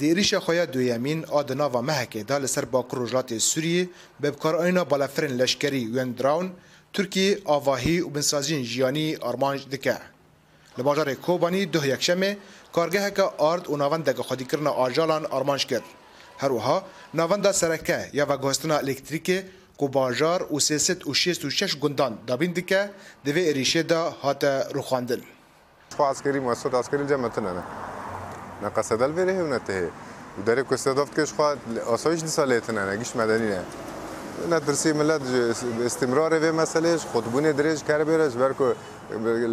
[0.00, 3.88] د ایریشا خویا دویمین آدنا و مهکه دا لسر با کروجلات سوریه
[4.20, 6.52] به بکار آینا بالافرین لشکری یون دراون
[6.94, 9.96] ترکی آواهی و بنسازین جیانی آرمانج دکه
[10.78, 12.36] لباجار کوبانی ده یکشمه
[12.72, 15.84] کارگه که آرد و ناوند دگه خودی کرن آجالان آرمانج کرد
[16.38, 19.44] هر وها ناوند دا سرکه یا و گوستنا الکتریک
[19.78, 22.90] کو باجار و سیست و شیست و شش گندان دابین دکه
[23.24, 25.22] دوی ایریشه دا هات روخاندن.
[25.92, 27.89] سپاسگری مسود اسکری جمعتن نه.
[28.62, 29.88] نه قصد بره و نته
[30.38, 33.62] و داره کسی که کش خواهد آسایش ساله لیتنه نگیش مدنی نه
[34.50, 35.20] نه درسی ملت
[35.84, 38.68] استمرار به مسئلهش خودبونه درش کار بیرش برکو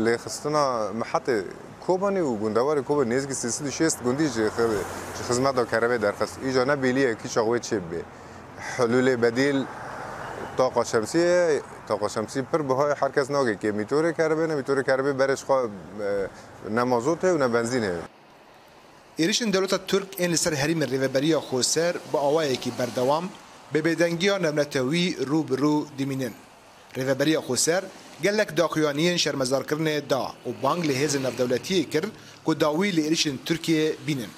[0.05, 1.27] لخستنا محط
[1.85, 4.75] کوبانی و گندوار کوب نیزگی سیسی دو شیست گندی چه خدمت
[5.49, 8.01] خب- دا کربه درخست ایجا نه بیلیه کی چاقوی چی بی
[8.75, 9.65] حلول بدیل
[10.57, 11.21] طاقه شمسی
[11.87, 15.43] طاقه شمسی پر به های هر کس ناگه که میتوره کربه نه میتوره کربه برش
[15.43, 15.69] خواه
[16.69, 17.99] نمازوته و نه بنزینه
[19.19, 23.29] ایریشن دولت ترک این لسر هریم ریوبریا خوسر با آوایی که بردوام
[23.73, 26.33] به بدنگی نمنتوی رو برو دیمینن
[26.97, 27.83] ریوبریا خوسر
[28.23, 32.05] گلک داخیانین شرمزار کرنه دا و بانگ لحیز نفدولتی کر
[32.45, 34.29] که داوی لیریشن ترکیه بینن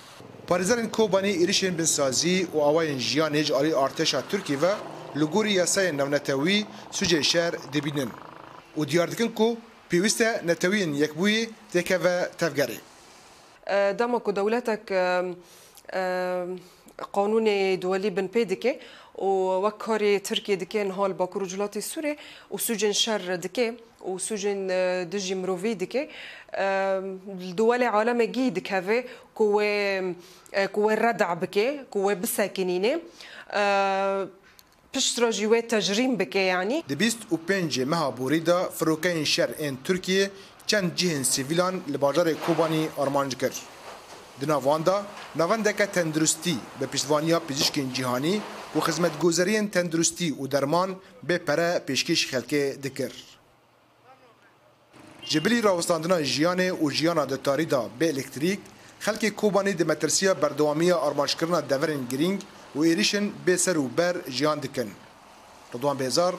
[0.47, 4.65] پارزرن کوبانی ایریشن بنسازی و آواین جیان هیج آلی ارتشا ترکی و
[5.15, 8.11] لگوری یاسای نونتوی سوجه شهر دبینن
[8.77, 9.57] و دیاردکن که
[9.89, 12.77] پیوسته نتوین یک بوی تکه و تفگره
[13.69, 14.85] آه، دمك ودولتك
[17.13, 18.79] قانون دولي بن بيدكي
[19.15, 22.17] وكوري تركي دكان هول باكور جلاتي سوري
[22.51, 24.67] وسجن شر دكي وسجن
[25.11, 26.09] دجي مروفي دكي
[26.55, 29.03] الدول عالم جي دكافي
[29.35, 29.51] كو
[30.73, 33.01] كو الردع بكي كو بساكنينه
[34.97, 40.31] پشترا جیوه تجریم بکه یعنی دبیست و پنج مها بوریدا فروکین شر این ترکیه
[40.69, 43.57] چند جهن سیویلان لباجار کوبانی آرمانج کرد.
[44.41, 44.95] دناوان دا
[45.39, 48.35] نواندک تندرستی به پیشوانیا پزشکین جهانی
[48.75, 50.89] و خدمت گوزارین تندرستی و درمان
[51.27, 53.11] به پره پیشکش خلکه دکر.
[55.29, 58.59] جبلی راوستاندنا جیان و جیانا د تاریدا به الکتریک
[59.05, 62.37] خلک کوبانی د مترسیا بردوامی آرمانج کردن دورن گرینگ
[62.75, 64.89] و ایریشن به سر و بر جیان دکن.
[65.73, 66.33] رضوان بیزار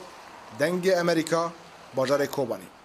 [0.59, 1.41] دنگ امریکا
[1.97, 2.80] باجار کوبانی